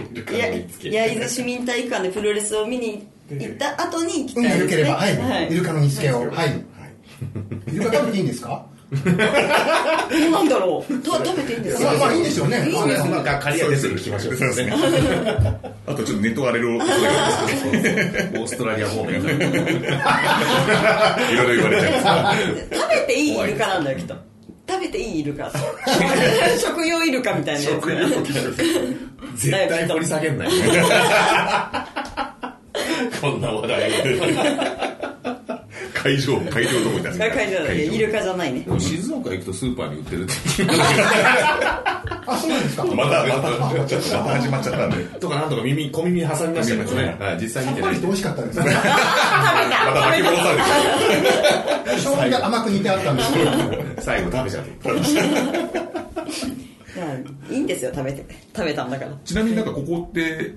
[0.91, 4.63] や焼津市民体育館でプロレスを見に行った後に行きたいですね。
[4.63, 5.17] 良ければ、はい。
[5.17, 6.63] はいイルカの煮付けを、はい、
[7.73, 8.65] イルカ食べていいんですか？
[8.91, 9.12] どう
[10.32, 10.93] なんだろう。
[10.99, 11.84] た食べていいんですか？
[11.84, 12.58] まあまあいいんですよね。
[12.58, 14.73] いいんですまあ仮屋ですぐ聞きましょうそうですね。
[15.86, 19.23] あとちょっとネット荒れる 恐れがありますオーストラリア方面 い
[21.36, 22.39] ろいろ言われちゃいます。
[22.71, 24.15] 食べていいイルカなんだよきっと
[24.70, 25.52] 食べていいイルカ
[26.60, 27.86] 食用イルカみたいなやつ。
[29.36, 30.50] 絶対掘り下げんない
[33.20, 33.92] こんな話題
[35.94, 37.84] 会場会場どこ行ったんですか会場だね。
[37.84, 38.66] イルカじゃないね。
[38.80, 40.34] 静岡行くとスーパーに売ってるって
[42.32, 42.86] あそうなんですか。
[42.86, 45.04] またまたちょっとまた始まっちゃったんで。
[45.20, 48.65] とかなんとか耳小耳に挟みましたけどね、はい、実際さ見てない美味しかったですね。
[48.70, 48.72] ま
[49.94, 50.68] た巻き戻されてく
[51.88, 53.52] る醤油が甘く煮てあったんですけど
[54.00, 54.89] 最後食べちゃって。
[57.54, 58.26] いいんですよ食べて。
[58.56, 59.12] 食べたんだから。
[59.24, 60.56] ちなみになんかここって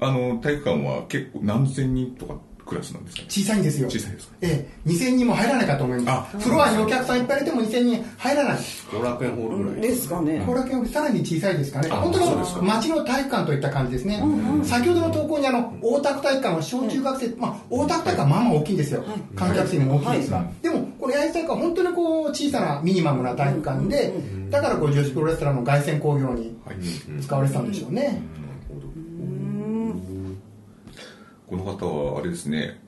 [0.00, 3.88] あの体育館は結構何千人とかクラスなんですか小さいんですよ。
[3.90, 4.88] 小さいですかええ。
[4.90, 6.38] 2000人も入らないかと思います。
[6.38, 8.58] フロアにお客さんいっぱいいても2000人入らない。
[8.92, 10.44] 後楽園ホールぐらいですかね。
[10.46, 11.88] 後楽園よりさらに小さいですかね。
[11.90, 12.60] あ本当そうですか。
[12.60, 14.22] に町の体育館といった感じですね。
[14.64, 19.04] 先ほどの投稿にあの大田区体育館は小中学生、まあ、大田区体育館はまあまあ大きいんですよ。
[19.34, 24.12] 観客数も大きいですが、でもこの八重洲体育館は本当にこう小さなミニマムな体育館で
[24.50, 26.56] だからこう女子プロレスラーの凱旋工業に
[27.20, 28.20] 使われてたんでしょうね、
[31.52, 32.80] この方はあれですね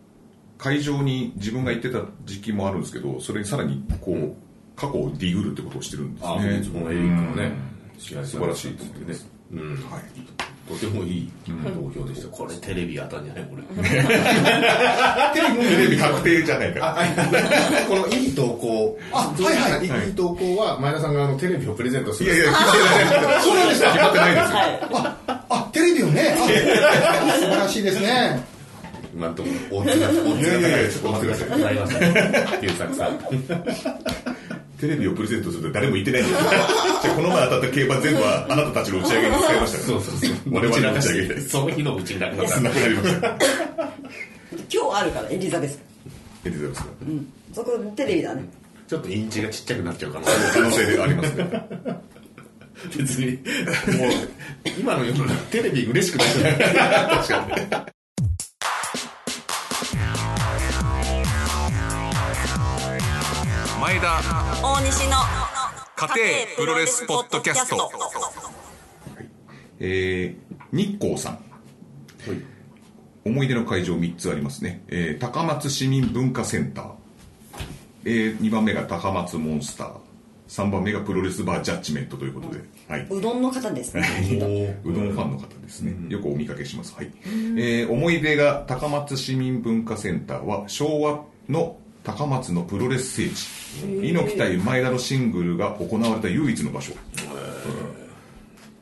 [0.57, 4.35] 会場に自分が行ってた時期もあるんですけどそれにさらにこう
[4.75, 6.61] 過去をディグるってことをしてるんですあね。
[6.61, 7.53] いつもエリックのね
[7.99, 8.73] 素晴らしい
[9.07, 9.31] ですね。
[9.53, 9.75] うん。
[9.91, 10.03] はい。
[10.67, 12.29] とてもいい投票でした。
[12.29, 13.45] これテレビ当たんじゃない？
[13.45, 13.63] これ。
[15.35, 16.97] テレビ確定じゃないか。
[17.87, 18.99] このいい投稿。
[19.13, 20.07] あはいはい。
[20.09, 20.11] い。
[20.11, 22.35] い投稿は前田さんがあのテレビをプレゼントする。
[22.35, 23.43] いやいや決まってない。
[23.43, 23.93] そうなんですか。
[23.93, 24.47] 決まってないですよ。
[24.49, 26.35] はああテレビをね。
[26.35, 26.47] あ
[27.35, 28.54] 素晴らしいですね
[29.15, 33.19] 今んところ大津が大津が高いです大津が高いございません旧作さん
[34.81, 36.51] テレビをプレゼントすると誰も言ってないんですよ。
[37.03, 39.89] じゃあこの前当たった競馬全部はあなたたちの打ち上げに使いましたから。
[39.89, 40.55] そうそうそう。
[40.55, 42.61] 我々の打ち上げでその日のうちになくなった。
[42.61, 43.37] なくなりましたい
[44.73, 45.81] 今日あるからエリザベス。
[46.45, 46.87] エリザベスが。
[47.03, 47.33] うん。
[47.55, 48.43] そこテレビだね。
[48.87, 51.65] ちょっとインチがちっちゃくなっちゃうかな可能性でありますね。
[52.95, 53.33] 別に
[53.97, 54.11] もう
[54.79, 56.55] 今の世の中テレビ嬉しくないじゃない。
[56.59, 57.95] 確かに
[64.05, 64.21] 田
[64.63, 65.17] 大西の
[65.97, 67.91] 家庭プロレスポッドキャスト。
[69.81, 71.39] えー、日光さん。
[73.25, 76.93] 思い出の会場3つありますね、えー高松市民文化センター、
[78.05, 79.97] えー、2番目が高松モンスター。
[80.49, 84.79] 3番目がプロレスバージャッジメントということで、はい、うどんの方ですね。
[84.85, 87.11] うどんファンの方ですね、よくお見かけします、はい。
[87.25, 93.49] えー思い出が高松市民文化センターは昭和の高松のプロレス聖地。
[94.11, 98.05] 猪木対前田のシングルが行われた唯一の場所、うん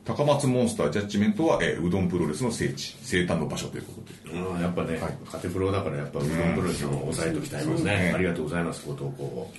[0.05, 2.97] 高松モンスタージャッジメントは、えーうどんプロレスの聖地。
[3.01, 3.93] 生誕の場所というこ
[4.25, 4.37] とで。
[4.37, 4.99] うんやっぱね、
[5.31, 9.51] カテプロだからやっぱうどんプロレスを抑えておきたいですね、ありがとうございますご投稿を。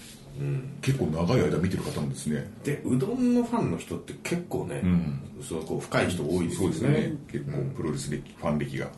[0.83, 2.47] 結構長い間見てる方なんですね。
[2.63, 4.83] でうどんのファンの人って結構ね、
[5.43, 6.75] そうこう深い人多いですよね。
[6.75, 7.17] そうですね。
[7.33, 8.89] 結構プロレス歴ファン歴が、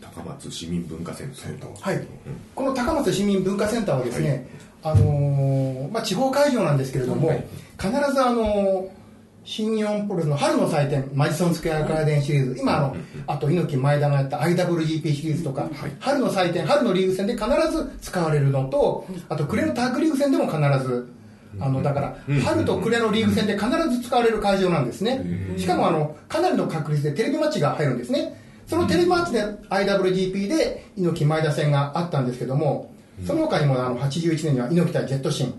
[0.00, 1.80] 高松市民文化センター。
[1.80, 2.06] はい、
[2.54, 4.48] この高松市民文化センターはですね、
[4.82, 7.30] あのーまあ、地方会場なんですけれども、
[7.78, 9.02] 必ずあのー
[9.44, 15.68] 新日本プロレスの春の祭典マジソンスクエアガーデンシリーズ今あの、あと猪木前田がやった IWGP シリーズとか、
[15.98, 21.12] 春の祭典春のリーグ戦で必ず使われるのとあと暮れのタッグリーグ戦でも必ず
[21.60, 25.24] あのだから春と暮れのリーグ戦で必ず使われる会場なんですね。
[25.56, 32.92] しかもあのかなりの確率でテレビマッチが入るんですねそのテレビマッチで IWGP で猪木前田戦があったんですけども、
[33.26, 35.54] その他にもあの81年には猪木対ジェットシン、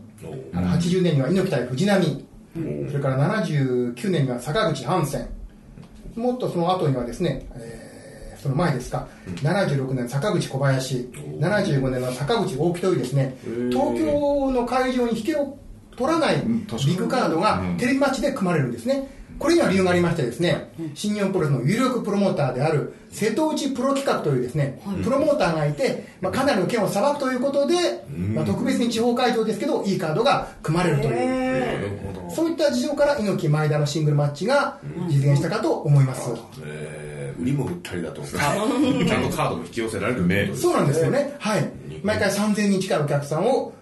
[0.54, 2.26] あの80年には猪木対藤波、
[2.89, 5.30] それから79年には坂口ハンセン、
[6.20, 7.94] もっとその後にはですね、えー
[8.44, 9.08] その前ですか、
[9.42, 13.38] 76年坂口小林、75年の坂口大木というですね、
[13.72, 15.58] 東京の会場に引けを
[15.96, 17.78] 取らないビッグカードがうん。
[17.78, 19.08] テレビマッチで組まれるんですね。
[19.39, 36.30] これには理由がありましてですね、新日本プロレスの有力プロモーターである瀬戸内プロ企画というですね、プロモーターがいて、まあ、かなりの剣をさばくということで、まあ、特別に地方会場ですけどいいカードが組まれるという、そういった事情から猪木前田のシングルマッチが実現したかと思います、
[36.65, 37.41] えー。
[37.41, 40.52] 売りも売ったりだとかちゃんとカードも引き寄せられるね。
[40.56, 41.69] そうなんですよね、はい、
[42.04, 43.74] 毎回3000人近いお客さんを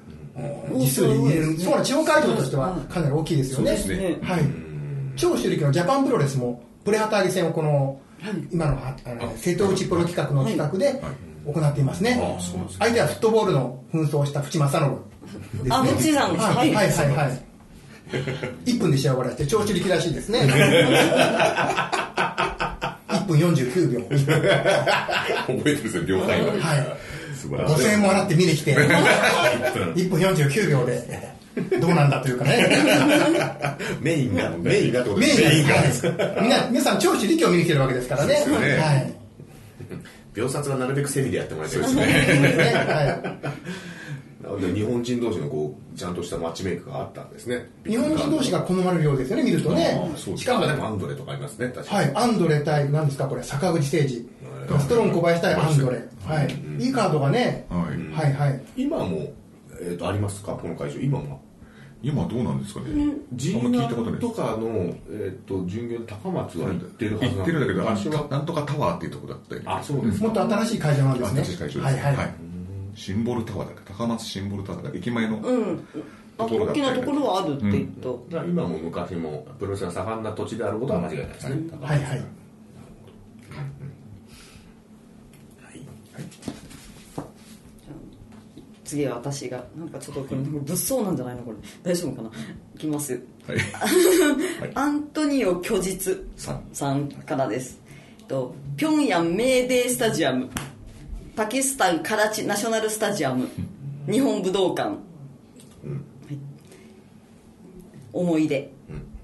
[0.74, 3.78] 実数で入れる、そうなん地方会場としてはかなり大きいですよね。
[3.78, 4.18] そうですね。
[4.22, 4.71] はい。
[5.16, 8.00] 長州力のジャパンプロレスも、プレハターゲ戦をこの、
[8.52, 11.02] 今のああの瀬戸内プロ企画の企画で
[11.46, 12.22] 行っていますね。
[12.80, 14.96] 相手はフットボールの紛争をした淵正信で
[15.60, 15.70] すね。
[15.72, 17.44] あムッチーさんですはいはいはいはいはい。
[18.66, 20.42] 1分で試合終わらせて、長州力らしいですね。
[23.08, 24.02] 1分49秒。
[24.02, 26.54] 覚えてるんですよ、秒単位は。
[26.56, 26.58] い。
[27.48, 31.36] 5000円も払って見に来て、1分49秒で、
[31.80, 32.68] どうなんだというかね。
[34.02, 38.34] メインがメインがってことメイですねンがはいみんな皆さん長州力を見に来てるわけですからね。
[38.34, 39.14] ねはい。
[40.34, 42.74] 秒殺はなるべくセミでやってもらいたいですねですね。
[42.74, 44.42] はい。
[44.44, 50.12] なので日本人同士のこうちゃんとしたマッチメイクがあったんですね日本人同士が好まれるようですよね、見るとね。
[50.36, 52.24] しかもでもアンドレとかありますね確かにはい。
[52.24, 54.28] アンドレ対、何ですか、これ、坂口誠二。
[54.80, 56.02] ストロン小林対アンドレ。
[56.26, 56.84] はい。
[56.84, 57.66] いいカードがね。
[57.70, 57.88] は
[58.24, 58.62] いはいはい。
[58.76, 59.32] 今も
[59.82, 60.54] えーとありますか？
[60.54, 61.42] この会場今も
[62.04, 62.88] 今どうなんですかね？
[62.88, 62.92] あ
[63.38, 64.20] 神んま聞いたことない。
[64.20, 64.68] とかの、
[65.10, 69.68] えー、と巡業の高松は行ってるはず行ってるんだけど、あ場所はなんとかタワーっていうとこだったよね。
[69.70, 71.44] あそうですもっと新しい会場なんですね。
[71.44, 71.80] 新しい会場です。
[71.80, 72.34] はいはい。
[72.94, 75.88] シンボルタワーだっけ高松シンボルタワーだっけ駅前のうん
[76.38, 82.26] あところだったよね大きなところはあるって言った、だから今も昔もプロレスが盛んな土地であることは間違いないですね、はいはい。
[88.92, 91.44] 次は私がなんかちょっとこれ物騒なんじゃないの？
[91.44, 91.58] これ。
[91.82, 92.30] 大丈夫かな？
[92.76, 93.20] いきますよ。
[93.48, 94.72] はい。
[94.76, 97.08] アントニオ虚実さん。
[97.10, 97.80] からです。
[98.28, 100.50] と平壌メーデースタジアム。
[101.38, 103.48] パキスタンカラチナショナルスタジアム。
[104.12, 105.00] 日本武道館、はい。
[108.12, 108.74] 思い出、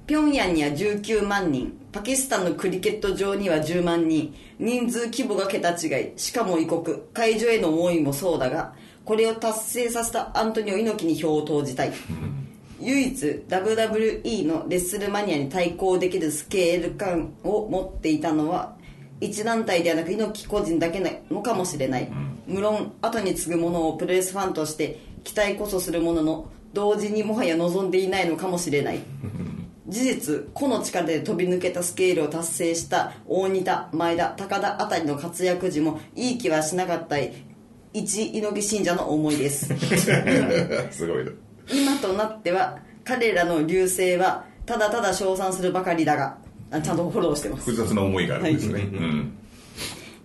[0.08, 1.78] 平壌には19万人。
[1.92, 4.34] パキスタンのクリケット場には10万人。
[4.60, 6.14] 人数規模が桁違い。
[6.16, 6.84] しかも異国。
[7.14, 8.74] 会場への思いもそうだが
[9.08, 11.94] これを達成させたアントニオ猪木に票を投じたい。
[12.82, 18.76] 唯一 WWE のレッスルマニアに対抗できるスケール感を持っていたのは
[19.22, 22.12] 一団体ではなく猪木個人だけなのかもしれない、
[22.46, 29.00] 無論後に継ぐものをプロレスファンとして期待こそするものの同時にもはや望んでいないのかもしれない。
[29.88, 37.16] 事実個の力で飛び抜けたスケールを達成した大仁田前田高田あたりの活躍時もいい気はしなかった
[38.00, 39.74] 一猪木信者の思いです。
[40.92, 41.32] すごいな。
[41.72, 46.38] 今となっては彼らの流星はただただ称賛するばかりだが
[46.72, 47.72] あちゃんとフォローしてます。
[47.72, 48.82] 複雑な思いがあるんですね。
[48.82, 49.32] うん。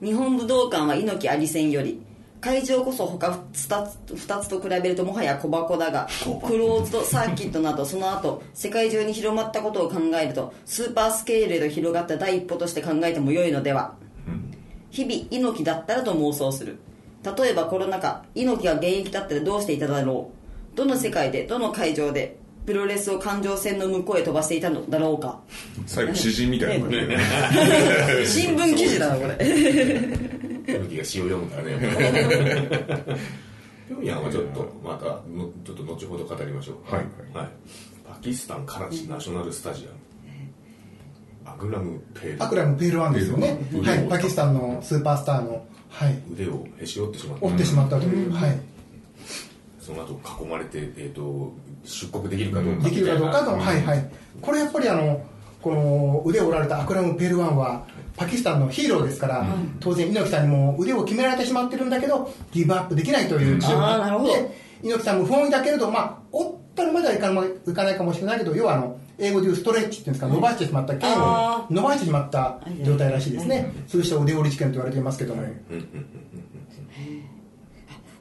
[0.03, 2.03] 日本武道館は猪木ありせんより
[2.41, 6.09] 会場こそ他 2, つ2つと比べるともはや小箱だが
[6.45, 13.95] クローズドサーキットなどその後世界中に広まったことを考えるとスーパースケールへと広がった第一歩として考えても良いのでは。
[14.91, 16.79] 日々猪木だったらと妄想する
[17.25, 20.31] 例えばコロナ禍猪木が現役だったらどうしていただろ
[20.75, 20.77] う？
[20.77, 25.41] どの世界でどの会場でプロレスを環状線の向こうへ飛ばしていたのだろうか？
[25.87, 27.19] 最後、詩人みたいなね。
[28.27, 29.37] 新聞記事だなこれ。
[30.67, 31.79] 猪木が詩を読むからね。
[33.89, 37.05] 平壌はちょっとまたのちょっと後ほど語りましょうはい。
[37.37, 37.49] はい、
[38.09, 39.95] パキスタンカラチナショナルスタジアム。
[41.45, 42.45] アグラム・ペール。
[42.45, 43.59] アクラム・ペールワンですよね。
[43.85, 44.09] はい。
[44.09, 45.63] パキスタンのスーパースターの、はい。
[46.33, 47.47] 腕をへし折ってしまった。
[47.47, 48.59] 折ってしまったという、はい。
[49.81, 51.53] その後囲まれて、えー、と
[51.85, 54.11] 出国できるかどうかできるかどうかの、みはいはい。
[54.41, 55.25] これやっぱりあの、
[55.61, 57.85] この腕を折られたアクラム・ペルワンは、
[58.17, 59.47] パキスタンのヒーローですから、
[59.81, 64.35] 当然猪木さんにも腕を決められてしまってるんだけど、ギブアップできないという事情があーなるほど。
[64.35, 64.51] あって、
[64.83, 73.73] 猪木さんも不本意だけれど、まあ、折ったのまではいかないいかないかもしれないけど、要はあの、英語で言うストレッチっていうんですか、伸ばしてしまった、剣あを伸ばしてしまった状態らしいですね。
[73.87, 75.43] 通称腕折り事件と言われていますけども。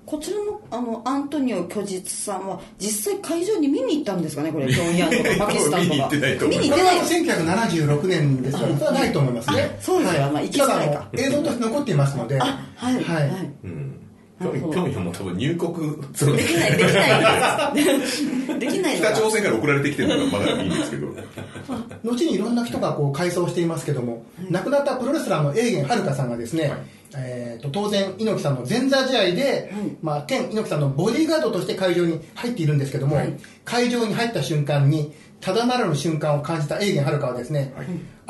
[0.05, 5.95] こちらのあのアントニオ虚実さんは実際会場に見に行ったんですかねこれ平壌とか パキスタンとか。
[5.95, 6.99] 見に行ってないと思う見に行ってない。
[6.99, 9.77] これは1976年ですから、それはないと思いますね。
[9.79, 11.07] そうですよまあ行きづらいか。
[11.13, 13.29] 映像として残っていますので、はいはい、はい。
[13.63, 14.01] うん
[14.45, 15.91] なるほど平壌も多分入国
[16.37, 21.07] できないできないできない北朝鮮から送られてきてるのがまだいいんですけど。
[22.03, 26.73] 後にいろんな人がこう改装していますけども、亡くなったプロレスラーの永元遥さんがですね、
[27.15, 33.21] えー、と当然猪木さんの前座試合で、まあ、兼猪木さんのボディーガードとして会場に入っているんですけども、
[33.65, 37.73] 会場に入った瞬間にただならぬ瞬間を感じたエーゲン・ハルカはですね、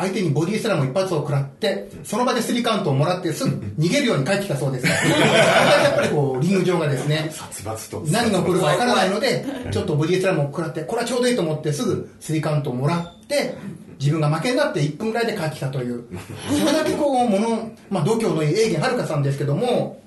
[0.01, 4.87] 相手にボディスラム一発を食らってその場でスリーカウントをもらってすぐ逃げるように帰ってきたそうです。
[5.01, 8.03] それだけやっぱりこうリング上がですね殺伐と。
[8.11, 13.55] 何が起こるかわからないので、ちょっとボディスラムを食らって、これはちょうどいいと思って、すぐスリーカウントをもらって、
[13.99, 16.03] 自分が負けになって1分ぐらいで帰ってきたという、
[16.49, 20.01] それだけこう、もの、まあ、度胸のいいエーゲンはるかさんですけども、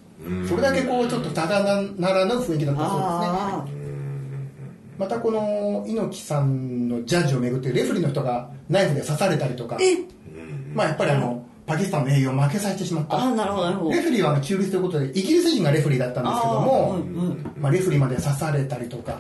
[0.49, 3.84] それだけこう、ちょっとただならぬ雰囲気だったそうですね。
[4.99, 9.79] あまたこの猪木さんのジャッジをめぐってレフェリーの人がナイフで刺されたりとか、
[10.75, 13.17] まあやっぱりあの、パキスタンの栄誉を負けさせてしまった。
[13.17, 13.91] ああなるほどなるほど。
[13.91, 16.99] レフェリーはあの中立ということで、イギリス人がレフェリーだったんですけども、
[17.59, 19.19] まあ、レフェリーまで刺されたりとか、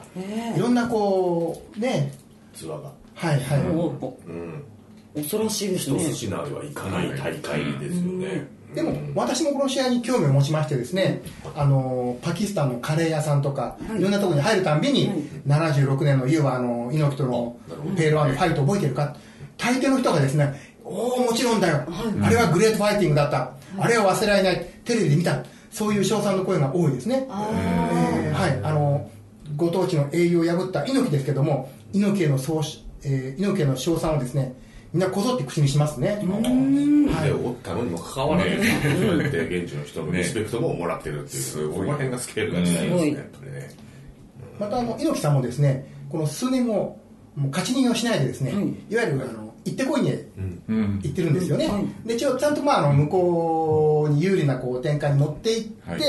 [0.56, 2.12] いろんなこう、ね、
[2.54, 2.74] 器が。
[3.14, 5.20] はいはい。
[5.22, 11.22] 恐ろしいです一ね筋縄ではいかない大会ですよねでも私もこの試合に興味を持ちましてですね、
[11.54, 15.10] あのパキスタンのカレー屋さんとか、い、ろんなところに入るたんびに、
[15.46, 17.56] 76年の YOU はあの猪木との
[17.96, 19.14] ペールワンのファイト覚えてるか。
[19.56, 21.84] 大抵の人がですねおおもちろんだよ、
[22.22, 23.52] あれはグレートファイティングだった。
[23.78, 24.66] あれは忘れられない。
[24.84, 25.42] テレビで見た。
[25.70, 28.60] そういう称賛の声が多いですね、えーはい。
[28.62, 29.10] あの
[29.56, 32.36] ご当地の英雄を破った猪木ですけども猪木への
[33.02, 34.54] えー猪木への称賛をですね
[34.94, 41.76] みんなこぞって口にしますね、腕を折ったのにもかかわらず、そうやって現地の人のリスペクトももらってるっていう、すごい。
[41.78, 43.70] この辺がスケールが違いますね、すごいやっぱりね。
[44.60, 47.00] またあの猪木さんもですねこの数年後も
[47.36, 48.52] う勝ち逃げをしないでですね、
[48.88, 48.94] い。
[48.94, 50.12] わゆるあの行ってこいに
[50.68, 51.00] うん。
[51.02, 51.68] 行ってるんですよね、
[52.06, 56.00] でちょちゃんとまああの向こうに有利なこう展開に持っていって、はい。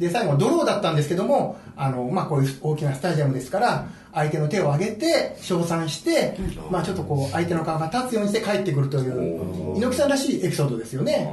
[0.00, 6.36] で最後はドローだったんですけどもあの、まあ、こういう大きなスタジアムですから相手の手を挙げて称賛して、
[6.70, 11.30] まあ、ちょっとこう相手の顔が立つようにして帰ってくるという猪木さんらしいエピソードですよね。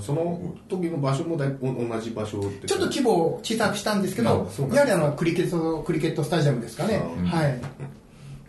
[0.00, 7.60] その時の場所もだ同じ場所ちょっと規模を小さくしたんですけどやはりあのクリケットクリケットスタジアムですかね、はい。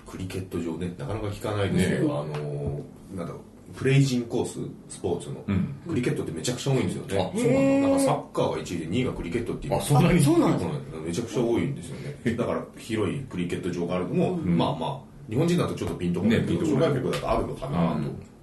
[0.05, 2.81] クリケット場ねなかなか聞かないですけど、あの
[3.15, 3.41] なんだろう
[3.79, 5.73] プレイジンコーススポーツの、ん。
[5.87, 7.31] クリケットってめちゃくちゃ多いんですよね。
[7.33, 7.87] あそうなんだ。
[7.87, 9.75] なんかサッカーが1位で2位がクリケットっていう。
[9.77, 10.65] あそんなにそうなんです
[10.97, 12.33] うんめちゃくちゃ多いんですよね。
[12.35, 16.89] だから広いクリケット場があるのも、まあまあ日本人だとちょっとピンとこないけど、ねピンとこない。
[16.89, 17.77] 諸外国だとあるのかな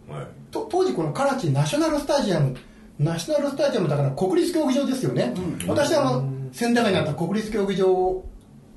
[0.09, 0.27] と、はい。
[0.51, 2.57] と当時このカラチナショナルスタジアム
[2.99, 5.35] ナショナルスタジアムだから国立競技場ですよね、
[5.69, 8.25] 私はあの千駄ヶ谷にあった国立競技場を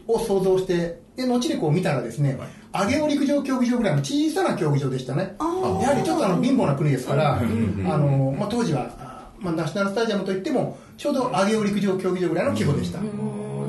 [0.07, 2.37] 想像してで後にこう見たらですね、
[2.71, 5.35] 上尾陸上競技場ぐらいの小さな競技場でしたね。
[5.39, 5.45] や
[5.89, 12.99] はりちょっとあの貧乏な国ですから、あのまあ、当時は、あまあ、ナショナルスタジアムといってもちょうど上尾陸上競技場ぐらいの規模でした、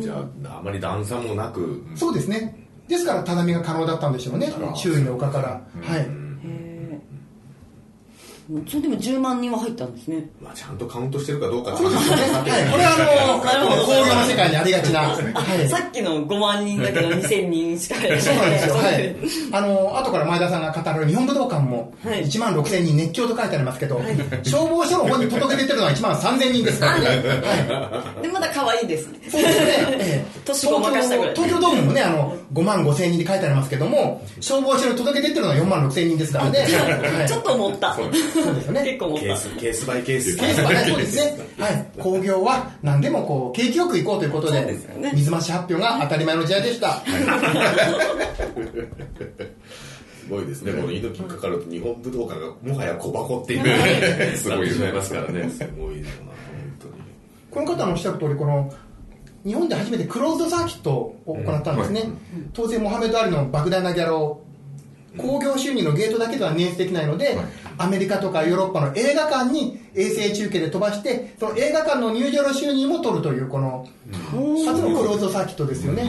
[0.01, 2.67] じゃああまり段差もなく、そうですね。
[2.89, 4.53] ですから畳が可能だったんでしょうね。
[4.75, 6.30] 周囲の丘から、はい
[8.67, 10.29] それでも10万人は入ったんですね。
[10.43, 18.23] まあ、ちゃんとカウントしてるかどうかこれはあの工業の世界にありがちな、はい、さっきの5万人だけど2000人しか入らない。
[18.23, 18.75] そうなんですよ。
[18.75, 19.17] はい。
[19.53, 22.25] あの、後から前田さんが語る日本武道館も、はい。
[22.25, 24.01] 1万6000人熱狂と書いてありますけど、
[24.43, 26.99] 消防署の方に届け出てるのは1万3000人ですから。
[26.99, 27.07] ね。
[27.07, 28.23] はい。
[28.23, 29.21] でまだ可愛いですね。
[29.31, 29.67] そうですね。
[30.01, 30.41] ええ。
[30.45, 31.35] 年ごまかしたぐらい。
[31.35, 36.61] 東京東京ドームもね、あの、5万5000人で書いてありますけども、消防署に届け出てるのは4万6000人ですからね。
[36.61, 37.97] はいちょっと思った
[38.42, 38.85] そうですよね。
[38.85, 39.24] 結構思った。
[39.24, 40.37] ケースケースバイケース。
[40.37, 41.38] ケースばかりそうですね。
[41.59, 41.87] はい。
[41.98, 45.12] 工業は何でもこう、景気よく行こうということで、ね。
[45.14, 47.03] 水増し発表が当たり前の時代でした。
[50.20, 54.37] すごいですね、この猪木にかかると日本武道館がもはや小箱っていう。
[54.37, 55.50] すごいしまいますからね。
[55.50, 56.33] すごいよな本
[56.79, 56.92] 当に
[57.50, 58.72] この方のおっしゃる通りこの
[59.44, 62.05] 日本で初めてクローズドサーキットを行ったんですね、
[62.53, 64.42] 当然モハメド・アリの莫大なギャラを
[65.16, 67.37] 興行収入のゲートだけでは捻出できないので、
[67.81, 73.88] アメリカとかヨーロッパの映画館に衛星中継で飛ばしてその映画館の入場の収入も取るというこの
[74.33, 76.05] 初のクローズドサーキットですよね、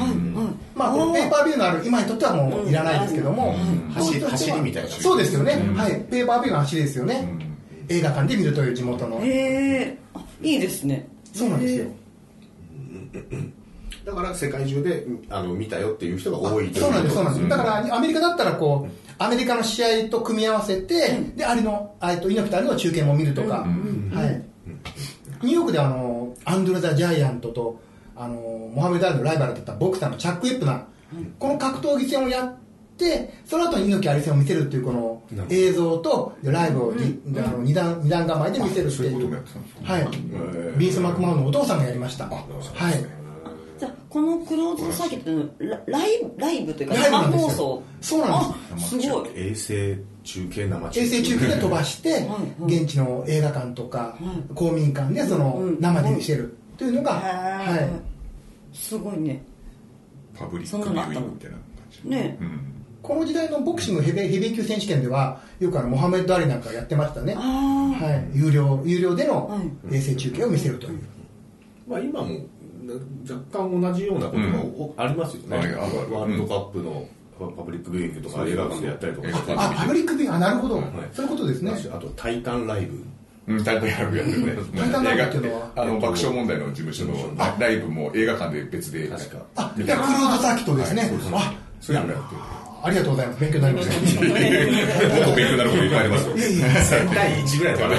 [0.76, 3.56] まあ、このペーパービューのある今にとってはもういらないですけども、
[3.94, 4.90] 走りみたいな。
[4.90, 7.26] そうですよね、はい、ペーパービューの走りですよね、
[7.88, 11.08] 映画館で見るという地元の、へえあいいですね。
[11.34, 11.86] そうなんですよ、
[14.04, 17.50] だから世界中であの見たよっていう人が多いそうなんです、そうなんです。
[17.50, 23.66] だかから、アメリカだったら、こう、アメリカの試合と組み合わせて、で、あれの、えっと、猪木とあれの中継も見るとか、は
[24.26, 24.44] い。
[25.44, 27.80] ニューヨークであの、アンドレ・ザ・ジャイアントと、
[28.16, 28.36] あの、
[28.74, 30.84] モハメド・アリのライバルだったボクサーのチャック・ウェップナー、
[31.38, 32.56] この格闘技戦をやっ
[32.98, 38.92] て、その後に猪木アリ戦を見せるっていう、この映像とでライブをり、あの二段二段構えで見せるっていう。
[38.92, 39.88] そういうこともやってたんですね。
[39.88, 40.78] はい。
[40.78, 42.26] ビンス・マクマホンのお父さんがやりました。
[42.26, 42.40] は
[42.92, 43.21] い。
[43.82, 47.84] じゃあこのクローズドサーキットのラライブライブというかライブな生放送。
[48.00, 49.30] そうなんですあすごい。
[49.34, 51.00] 衛星中継生中継。
[51.00, 52.38] 衛星中継で飛ばしては
[52.68, 54.16] い現地の映画館とか
[54.53, 55.82] 公民館でそのうん。
[55.82, 56.56] 生で見せる。
[56.78, 59.41] というのが、はい、すごいね。
[60.38, 62.08] パブリックビューイングみたいな感じ。
[62.08, 62.38] ね。
[62.39, 62.60] うん。
[63.01, 69.58] この時代のボクシングヘビーヘビー級選手権ではよくあのモハメッド・アリなんかやってましたね、あはい、有料有料でのは
[69.91, 69.95] い。
[69.95, 70.99] 衛星中継を見せるという、
[71.88, 72.30] まあ、今も
[73.30, 77.08] 若干同じようなことがおありますよね、はいあるあるワールドカップの
[77.40, 78.30] パブリックビューイングと。
[78.36, 80.88] か映画館でやったりとかあパブリックビューあなるほど、はい。
[81.14, 81.72] そういうことですね。
[81.92, 83.04] あと「タイタンライブ」
[83.48, 84.54] うん、タイタンライブやってるね。
[84.78, 85.72] タイタンライブっていうのは？
[85.76, 89.08] あの、爆笑問題の事務所のあライブも映画館で別で。
[89.08, 89.38] 確か。
[89.56, 92.42] あいやクルーズサーキットですね、あそういうのやってる。
[92.84, 93.40] ありがとうございます。
[93.42, 93.94] 勉強になりました。
[93.96, 96.36] もっと勉強になることいっぱいありますよ。
[96.36, 97.96] 1000対1ぐらいとかね